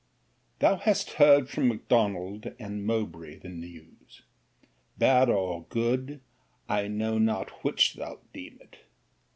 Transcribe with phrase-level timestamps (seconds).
[0.57, 4.23] Thou hast heard from M'Donald and Mowbray the news.
[4.97, 6.21] Bad or good,
[6.67, 8.77] I know not which thou'lt deem it.